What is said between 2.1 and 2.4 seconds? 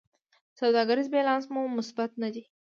نه